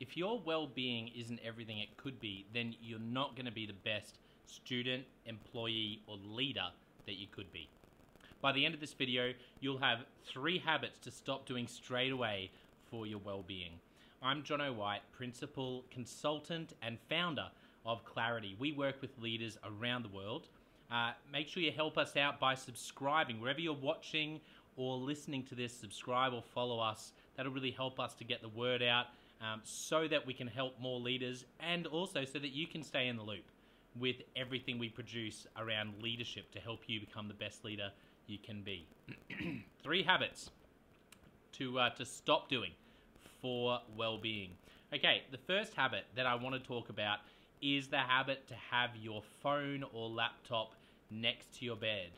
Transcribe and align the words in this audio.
if 0.00 0.16
your 0.16 0.40
well-being 0.44 1.10
isn't 1.16 1.40
everything 1.44 1.78
it 1.78 1.96
could 1.96 2.20
be, 2.20 2.44
then 2.52 2.74
you're 2.82 2.98
not 2.98 3.34
going 3.34 3.46
to 3.46 3.52
be 3.52 3.66
the 3.66 3.72
best 3.72 4.18
student, 4.46 5.04
employee, 5.24 6.02
or 6.06 6.16
leader 6.28 6.66
that 7.06 7.14
you 7.14 7.26
could 7.34 7.50
be. 7.52 7.68
By 8.42 8.52
the 8.52 8.64
end 8.64 8.74
of 8.74 8.80
this 8.80 8.92
video, 8.92 9.32
you'll 9.60 9.78
have 9.78 10.00
three 10.26 10.58
habits 10.58 10.98
to 11.00 11.10
stop 11.10 11.46
doing 11.46 11.66
straight 11.66 12.12
away 12.12 12.50
for 12.90 13.06
your 13.06 13.18
well-being. 13.18 13.72
I'm 14.22 14.42
Jono 14.42 14.74
White, 14.74 15.00
principal, 15.12 15.84
consultant, 15.90 16.74
and 16.82 16.98
founder 17.08 17.46
of 17.86 18.04
Clarity. 18.04 18.54
We 18.58 18.72
work 18.72 19.00
with 19.00 19.10
leaders 19.18 19.58
around 19.64 20.04
the 20.04 20.14
world. 20.14 20.48
Uh, 20.90 21.12
make 21.32 21.48
sure 21.48 21.62
you 21.62 21.72
help 21.72 21.96
us 21.96 22.16
out 22.16 22.38
by 22.38 22.54
subscribing 22.54 23.40
wherever 23.40 23.60
you're 23.60 23.72
watching 23.72 24.40
or 24.76 24.96
listening 24.96 25.42
to 25.44 25.54
this. 25.54 25.72
Subscribe 25.72 26.32
or 26.32 26.42
follow 26.42 26.78
us. 26.78 27.12
That'll 27.36 27.52
really 27.52 27.70
help 27.70 27.98
us 27.98 28.14
to 28.14 28.24
get 28.24 28.42
the 28.42 28.48
word 28.48 28.82
out 28.82 29.06
um, 29.40 29.60
so 29.64 30.08
that 30.08 30.26
we 30.26 30.34
can 30.34 30.46
help 30.46 30.80
more 30.80 30.98
leaders 30.98 31.44
and 31.60 31.86
also 31.86 32.24
so 32.24 32.38
that 32.38 32.52
you 32.52 32.66
can 32.66 32.82
stay 32.82 33.08
in 33.08 33.16
the 33.16 33.22
loop 33.22 33.44
with 33.98 34.16
everything 34.34 34.78
we 34.78 34.88
produce 34.88 35.46
around 35.56 35.94
leadership 36.02 36.50
to 36.52 36.60
help 36.60 36.80
you 36.86 37.00
become 37.00 37.28
the 37.28 37.34
best 37.34 37.64
leader 37.64 37.90
you 38.26 38.38
can 38.38 38.62
be. 38.62 38.86
Three 39.82 40.02
habits 40.02 40.50
to 41.52 41.78
uh, 41.78 41.90
to 41.90 42.04
stop 42.04 42.48
doing 42.48 42.72
for 43.40 43.80
well-being. 43.96 44.50
Okay, 44.94 45.22
the 45.30 45.38
first 45.38 45.74
habit 45.74 46.04
that 46.14 46.26
I 46.26 46.34
want 46.34 46.54
to 46.54 46.60
talk 46.60 46.88
about 46.88 47.18
is 47.62 47.88
the 47.88 47.98
habit 47.98 48.46
to 48.48 48.54
have 48.70 48.90
your 49.00 49.22
phone 49.42 49.84
or 49.92 50.08
laptop 50.08 50.72
next 51.10 51.58
to 51.58 51.64
your 51.64 51.76
bed. 51.76 52.10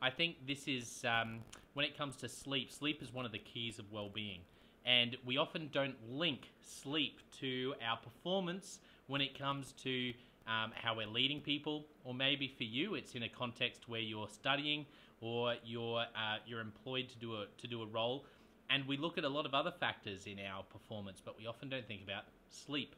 I 0.00 0.10
think 0.10 0.46
this 0.46 0.66
is 0.66 1.04
um, 1.04 1.40
when 1.74 1.86
it 1.86 1.96
comes 1.96 2.16
to 2.16 2.28
sleep. 2.28 2.72
Sleep 2.72 3.02
is 3.02 3.12
one 3.12 3.24
of 3.24 3.32
the 3.32 3.38
keys 3.38 3.78
of 3.78 3.90
well-being, 3.92 4.40
and 4.84 5.16
we 5.24 5.36
often 5.36 5.70
don't 5.72 5.96
link 6.08 6.50
sleep 6.62 7.20
to 7.40 7.74
our 7.86 7.96
performance 7.96 8.78
when 9.06 9.20
it 9.20 9.38
comes 9.38 9.72
to 9.82 10.12
um, 10.46 10.72
how 10.74 10.96
we're 10.96 11.06
leading 11.06 11.40
people, 11.40 11.86
or 12.04 12.14
maybe 12.14 12.52
for 12.56 12.64
you, 12.64 12.94
it's 12.94 13.14
in 13.14 13.22
a 13.22 13.28
context 13.28 13.88
where 13.88 14.00
you're 14.00 14.28
studying 14.28 14.86
or 15.20 15.54
you're 15.64 16.00
uh, 16.00 16.38
you're 16.46 16.60
employed 16.60 17.08
to 17.08 17.16
do 17.18 17.36
a 17.36 17.46
to 17.58 17.66
do 17.66 17.82
a 17.82 17.86
role, 17.86 18.24
and 18.68 18.86
we 18.86 18.96
look 18.96 19.18
at 19.18 19.24
a 19.24 19.28
lot 19.28 19.46
of 19.46 19.54
other 19.54 19.70
factors 19.70 20.26
in 20.26 20.38
our 20.40 20.62
performance, 20.64 21.22
but 21.24 21.38
we 21.38 21.46
often 21.46 21.68
don't 21.68 21.86
think 21.86 22.02
about 22.02 22.24
sleep. 22.50 22.96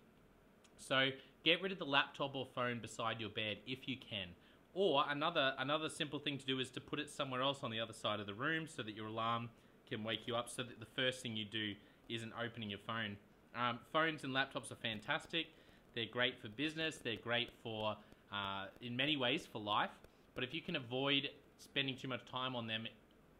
So 0.78 1.10
get 1.44 1.62
rid 1.62 1.72
of 1.72 1.78
the 1.78 1.86
laptop 1.86 2.34
or 2.34 2.46
phone 2.54 2.80
beside 2.80 3.20
your 3.20 3.30
bed 3.30 3.58
if 3.66 3.86
you 3.86 3.96
can. 3.96 4.28
Or 4.72 5.04
another 5.08 5.52
another 5.58 5.88
simple 5.88 6.18
thing 6.18 6.38
to 6.38 6.46
do 6.46 6.58
is 6.58 6.70
to 6.70 6.80
put 6.80 6.98
it 6.98 7.10
somewhere 7.10 7.42
else 7.42 7.62
on 7.62 7.70
the 7.70 7.80
other 7.80 7.92
side 7.92 8.20
of 8.20 8.26
the 8.26 8.34
room 8.34 8.66
so 8.66 8.82
that 8.82 8.96
your 8.96 9.06
alarm 9.06 9.50
can 9.88 10.04
wake 10.04 10.26
you 10.26 10.36
up. 10.36 10.48
So 10.48 10.62
that 10.62 10.80
the 10.80 10.86
first 10.86 11.22
thing 11.22 11.36
you 11.36 11.44
do 11.44 11.74
isn't 12.08 12.32
opening 12.42 12.70
your 12.70 12.80
phone. 12.86 13.16
Um, 13.56 13.78
phones 13.92 14.24
and 14.24 14.34
laptops 14.34 14.72
are 14.72 14.76
fantastic. 14.76 15.46
They're 15.94 16.06
great 16.06 16.40
for 16.40 16.48
business. 16.48 16.98
They're 17.02 17.16
great 17.16 17.50
for, 17.62 17.96
uh, 18.32 18.66
in 18.80 18.96
many 18.96 19.16
ways, 19.16 19.46
for 19.50 19.60
life. 19.60 19.90
But 20.34 20.42
if 20.42 20.52
you 20.52 20.60
can 20.60 20.76
avoid 20.76 21.28
spending 21.58 21.96
too 21.96 22.08
much 22.08 22.24
time 22.30 22.56
on 22.56 22.66
them 22.66 22.86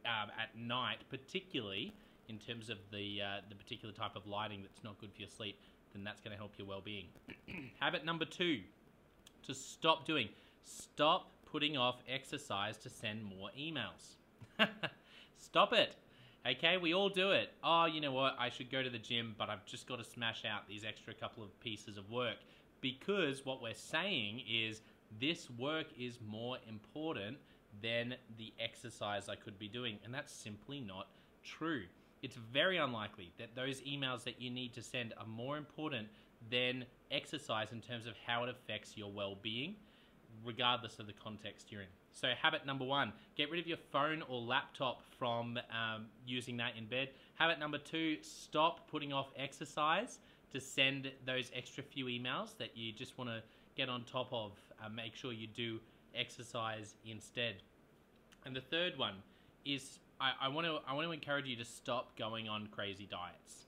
um, 0.06 0.30
at 0.40 0.56
night, 0.56 0.98
particularly 1.10 1.92
in 2.28 2.38
terms 2.38 2.70
of 2.70 2.78
the 2.92 3.20
uh, 3.20 3.40
the 3.48 3.54
particular 3.54 3.92
type 3.92 4.16
of 4.16 4.26
lighting 4.26 4.62
that's 4.62 4.82
not 4.84 4.98
good 5.00 5.12
for 5.12 5.20
your 5.20 5.28
sleep, 5.28 5.58
then 5.92 6.04
that's 6.04 6.20
going 6.20 6.30
to 6.30 6.38
help 6.38 6.52
your 6.56 6.66
well-being. 6.66 7.06
Habit 7.80 8.04
number 8.04 8.24
two: 8.24 8.60
to 9.42 9.54
stop 9.54 10.06
doing. 10.06 10.28
Stop 10.62 11.30
putting 11.50 11.76
off 11.76 11.96
exercise 12.08 12.76
to 12.78 12.88
send 12.88 13.24
more 13.24 13.50
emails. 13.58 14.16
stop 15.38 15.72
it. 15.72 15.96
Okay, 16.46 16.76
we 16.76 16.92
all 16.92 17.08
do 17.08 17.30
it. 17.30 17.50
Oh, 17.62 17.86
you 17.86 18.02
know 18.02 18.12
what? 18.12 18.36
I 18.38 18.50
should 18.50 18.70
go 18.70 18.82
to 18.82 18.90
the 18.90 18.98
gym, 18.98 19.34
but 19.38 19.48
I've 19.48 19.64
just 19.64 19.86
got 19.86 19.96
to 19.96 20.04
smash 20.04 20.44
out 20.44 20.68
these 20.68 20.84
extra 20.84 21.14
couple 21.14 21.42
of 21.42 21.58
pieces 21.60 21.96
of 21.96 22.10
work. 22.10 22.36
Because 22.82 23.46
what 23.46 23.62
we're 23.62 23.72
saying 23.72 24.42
is 24.46 24.82
this 25.18 25.48
work 25.58 25.86
is 25.98 26.18
more 26.26 26.58
important 26.68 27.38
than 27.80 28.16
the 28.36 28.52
exercise 28.60 29.30
I 29.30 29.36
could 29.36 29.58
be 29.58 29.68
doing. 29.68 29.98
And 30.04 30.12
that's 30.12 30.34
simply 30.34 30.80
not 30.80 31.06
true. 31.42 31.84
It's 32.22 32.36
very 32.36 32.76
unlikely 32.76 33.32
that 33.38 33.56
those 33.56 33.80
emails 33.80 34.22
that 34.24 34.40
you 34.40 34.50
need 34.50 34.74
to 34.74 34.82
send 34.82 35.14
are 35.16 35.26
more 35.26 35.56
important 35.56 36.08
than 36.50 36.84
exercise 37.10 37.72
in 37.72 37.80
terms 37.80 38.06
of 38.06 38.14
how 38.26 38.44
it 38.44 38.50
affects 38.50 38.98
your 38.98 39.10
well 39.10 39.38
being, 39.40 39.76
regardless 40.44 40.98
of 40.98 41.06
the 41.06 41.12
context 41.12 41.70
you're 41.70 41.82
in. 41.82 41.88
So, 42.12 42.28
habit 42.40 42.64
number 42.64 42.84
one 42.84 43.12
get 43.36 43.50
rid 43.50 43.60
of 43.60 43.66
your 43.66 43.78
phone 43.92 44.22
or 44.28 44.40
laptop 44.40 45.02
from 45.18 45.58
um, 45.70 46.06
using 46.26 46.56
that 46.58 46.76
in 46.76 46.86
bed. 46.86 47.10
Habit 47.34 47.58
number 47.58 47.78
two 47.78 48.18
stop 48.22 48.88
putting 48.90 49.12
off 49.12 49.28
exercise 49.36 50.18
to 50.52 50.60
send 50.60 51.10
those 51.26 51.50
extra 51.54 51.82
few 51.82 52.06
emails 52.06 52.56
that 52.58 52.76
you 52.76 52.92
just 52.92 53.18
want 53.18 53.28
to 53.28 53.42
get 53.76 53.88
on 53.88 54.04
top 54.04 54.32
of. 54.32 54.52
Uh, 54.82 54.88
make 54.88 55.16
sure 55.16 55.32
you 55.32 55.48
do 55.48 55.80
exercise 56.14 56.94
instead. 57.04 57.56
And 58.46 58.54
the 58.54 58.60
third 58.60 58.96
one 58.96 59.14
is 59.64 59.98
I, 60.20 60.32
I 60.42 60.48
want 60.48 60.66
to 60.66 60.78
I 60.86 60.94
want 60.94 61.06
to 61.08 61.12
encourage 61.12 61.46
you 61.46 61.56
to 61.56 61.64
stop 61.64 62.16
going 62.16 62.48
on 62.48 62.68
crazy 62.68 63.08
diets. 63.10 63.64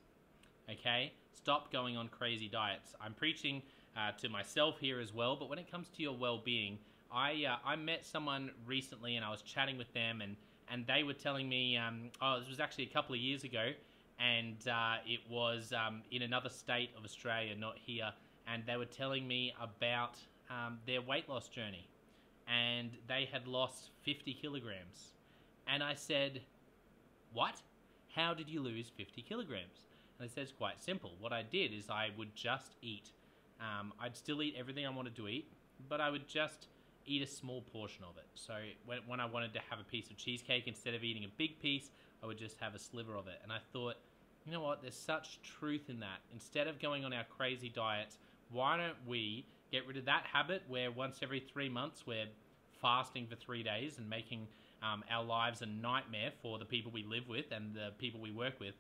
Okay, 0.71 1.13
stop 1.33 1.73
going 1.73 1.97
on 1.97 2.09
crazy 2.09 2.49
diets. 2.49 2.95
I'm 3.01 3.15
preaching 3.15 3.63
uh, 3.97 4.13
to 4.13 4.29
myself 4.29 4.79
here 4.79 5.01
as 5.01 5.13
well, 5.13 5.37
but 5.37 5.49
when 5.49 5.59
it 5.59 5.71
comes 5.71 5.89
to 5.89 6.03
your 6.03 6.17
well-being 6.17 6.79
I 7.13 7.45
uh, 7.49 7.57
I 7.65 7.77
met 7.77 8.05
someone 8.05 8.51
recently 8.67 9.17
and 9.17 9.25
I 9.25 9.31
was 9.31 9.43
chatting 9.43 9.79
with 9.79 9.93
them 9.95 10.21
and 10.21 10.37
and 10.69 10.87
they 10.87 11.03
were 11.03 11.15
telling 11.15 11.49
me 11.49 11.77
um, 11.77 12.11
oh 12.21 12.41
this 12.41 12.49
was 12.49 12.61
actually 12.61 12.85
a 12.85 12.93
couple 12.93 13.15
of 13.15 13.21
years 13.21 13.45
ago 13.45 13.71
and 14.19 14.57
uh, 14.69 14.97
it 15.07 15.21
was 15.31 15.73
um, 15.73 16.03
in 16.11 16.23
another 16.23 16.49
state 16.49 16.91
of 16.97 17.05
Australia 17.05 17.55
not 17.55 17.77
here 17.79 18.13
and 18.47 18.63
they 18.67 18.77
were 18.77 18.87
telling 18.87 19.27
me 19.27 19.55
about 19.61 20.17
um, 20.51 20.79
their 20.87 21.01
weight 21.01 21.29
loss 21.29 21.49
journey 21.49 21.87
and 22.49 22.91
they 23.09 23.29
had 23.31 23.49
lost 23.49 23.91
50 24.05 24.35
kilograms. 24.35 25.15
And 25.67 25.83
I 25.83 25.95
said 25.95 26.43
what? 27.33 27.61
How 28.15 28.35
did 28.35 28.49
you 28.49 28.61
lose 28.61 28.91
50 28.97 29.23
kilograms? 29.23 29.87
And 30.19 30.29
they 30.29 30.33
said 30.33 30.45
it's 30.45 30.53
quite 30.53 30.81
simple. 30.81 31.13
What 31.21 31.33
I 31.33 31.43
did 31.43 31.73
is 31.73 31.91
I 31.91 32.11
would 32.17 32.35
just 32.35 32.77
eat 32.83 33.11
um, 33.61 33.93
I'd 34.01 34.17
still 34.17 34.43
eat 34.43 34.55
everything 34.59 34.87
I 34.87 34.91
wanted 34.91 35.17
to 35.17 35.29
eat 35.29 35.49
but 35.89 36.01
I 36.01 36.11
would 36.11 36.27
just 36.29 36.67
eat 37.07 37.23
a 37.23 37.27
small 37.27 37.63
portion 37.73 38.05
of 38.05 38.17
it. 38.17 38.27
So 38.35 38.55
when, 38.85 38.99
when 39.07 39.21
I 39.21 39.27
wanted 39.27 39.53
to 39.55 39.61
have 39.71 39.79
a 39.79 39.85
piece 39.85 40.11
of 40.11 40.17
cheesecake, 40.17 40.67
instead 40.67 40.95
of 40.95 41.05
eating 41.05 41.25
a 41.25 41.31
big 41.37 41.59
piece, 41.61 41.91
I 42.23 42.27
would 42.27 42.39
just 42.39 42.59
have 42.61 42.75
a 42.75 42.79
sliver 42.79 43.17
of 43.17 43.29
it. 43.29 43.39
And 43.43 43.53
I 43.53 43.59
thought, 43.73 43.97
you 44.45 44.53
know 44.53 44.61
what, 44.61 44.83
there's 44.83 44.97
such 44.97 45.41
truth 45.43 45.89
in 45.89 46.01
that. 46.01 46.21
Instead 46.33 46.67
of 46.67 46.81
going 46.81 47.05
on 47.05 47.13
our 47.13 47.25
crazy 47.37 47.69
diets, 47.69 48.19
why 48.51 48.77
don't 48.77 48.97
we 49.07 49.45
get 49.71 49.87
rid 49.87 49.97
of 49.97 50.05
that 50.07 50.25
habit 50.33 50.63
where 50.69 50.91
once 50.91 51.19
every 51.23 51.41
three 51.41 51.69
months 51.69 52.05
we're 52.07 52.27
fasting 52.81 53.27
for 53.27 53.37
three 53.37 53.63
days 53.63 53.99
and 53.99 54.09
making 54.09 54.47
um, 54.83 55.03
our 55.11 55.25
lives 55.25 55.63
a 55.63 55.67
nightmare 55.67 56.31
for 56.43 56.59
the 56.59 56.65
people 56.65 56.93
we 56.93 57.05
live 57.05 57.29
with 57.29 57.47
and 57.51 57.75
the 57.75 57.91
people 57.99 58.21
we 58.21 58.31
work 58.31 58.59
with, 58.61 58.75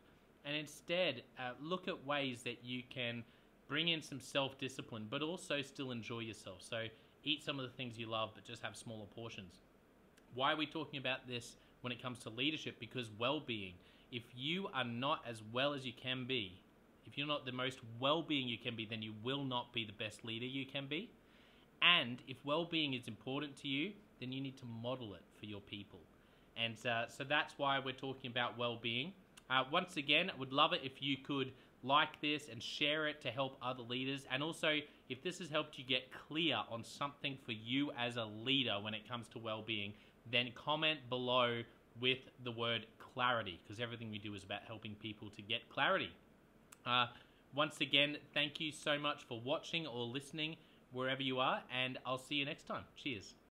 and 0.44 0.54
instead 0.54 1.22
uh, 1.38 1.50
look 1.60 1.88
at 1.88 2.06
ways 2.06 2.42
that 2.42 2.58
you 2.62 2.82
can 2.88 3.24
bring 3.68 3.88
in 3.88 4.02
some 4.02 4.20
self 4.20 4.58
discipline 4.58 5.06
but 5.10 5.22
also 5.22 5.62
still 5.62 5.90
enjoy 5.90 6.20
yourself. 6.20 6.58
So 6.60 6.84
eat 7.24 7.44
some 7.44 7.58
of 7.58 7.64
the 7.64 7.76
things 7.76 7.98
you 7.98 8.06
love, 8.06 8.30
but 8.34 8.44
just 8.44 8.62
have 8.62 8.76
smaller 8.76 9.06
portions. 9.14 9.60
Why 10.34 10.52
are 10.52 10.56
we 10.56 10.66
talking 10.66 10.98
about 10.98 11.26
this 11.26 11.56
when 11.80 11.92
it 11.92 12.02
comes 12.02 12.18
to 12.20 12.30
leadership? 12.30 12.76
Because 12.78 13.08
well 13.18 13.40
being. 13.40 13.74
If 14.12 14.22
you 14.34 14.68
are 14.72 14.84
not 14.84 15.24
as 15.28 15.42
well 15.52 15.72
as 15.74 15.84
you 15.84 15.92
can 15.92 16.26
be, 16.26 16.60
if 17.06 17.16
you're 17.16 17.26
not 17.26 17.44
the 17.44 17.52
most 17.52 17.78
well 18.00 18.22
being 18.22 18.48
you 18.48 18.58
can 18.58 18.76
be, 18.76 18.86
then 18.86 19.02
you 19.02 19.12
will 19.22 19.44
not 19.44 19.72
be 19.72 19.84
the 19.84 19.92
best 19.92 20.24
leader 20.24 20.46
you 20.46 20.66
can 20.66 20.86
be. 20.86 21.10
And 21.82 22.18
if 22.28 22.36
well 22.44 22.64
being 22.64 22.94
is 22.94 23.08
important 23.08 23.56
to 23.62 23.68
you, 23.68 23.92
then 24.20 24.32
you 24.32 24.40
need 24.40 24.56
to 24.58 24.66
model 24.66 25.14
it 25.14 25.22
for 25.38 25.46
your 25.46 25.60
people. 25.60 26.00
And 26.56 26.74
uh, 26.86 27.08
so 27.08 27.24
that's 27.24 27.54
why 27.58 27.78
we're 27.78 27.92
talking 27.92 28.30
about 28.30 28.58
well 28.58 28.78
being. 28.80 29.12
Uh, 29.50 29.64
once 29.70 29.96
again, 29.96 30.30
I 30.34 30.38
would 30.38 30.52
love 30.52 30.72
it 30.72 30.80
if 30.82 31.02
you 31.02 31.16
could 31.16 31.52
like 31.86 32.20
this 32.20 32.48
and 32.50 32.62
share 32.62 33.06
it 33.06 33.20
to 33.22 33.30
help 33.30 33.56
other 33.62 33.82
leaders. 33.82 34.26
And 34.30 34.42
also, 34.42 34.78
if 35.08 35.22
this 35.22 35.38
has 35.38 35.48
helped 35.48 35.78
you 35.78 35.84
get 35.84 36.10
clear 36.28 36.58
on 36.70 36.84
something 36.84 37.38
for 37.44 37.52
you 37.52 37.92
as 37.98 38.16
a 38.16 38.24
leader 38.24 38.76
when 38.80 38.94
it 38.94 39.08
comes 39.08 39.28
to 39.28 39.38
well-being, 39.38 39.92
then 40.30 40.50
comment 40.54 41.00
below 41.08 41.62
with 42.00 42.18
the 42.44 42.50
word 42.50 42.86
clarity 42.98 43.60
because 43.62 43.80
everything 43.80 44.10
we 44.10 44.18
do 44.18 44.34
is 44.34 44.44
about 44.44 44.60
helping 44.66 44.94
people 44.96 45.30
to 45.30 45.42
get 45.42 45.68
clarity. 45.68 46.10
Uh, 46.84 47.06
once 47.54 47.80
again, 47.80 48.16
thank 48.34 48.60
you 48.60 48.70
so 48.70 48.98
much 48.98 49.24
for 49.26 49.40
watching 49.40 49.86
or 49.86 50.04
listening 50.04 50.56
wherever 50.92 51.22
you 51.22 51.38
are, 51.38 51.62
and 51.74 51.98
I'll 52.04 52.18
see 52.18 52.36
you 52.36 52.44
next 52.44 52.66
time. 52.66 52.84
Cheers. 52.96 53.34